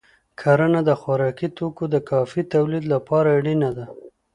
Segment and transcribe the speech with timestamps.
[0.39, 3.85] کرنه د خوراکي توکو د کافی تولید لپاره اړینه ده.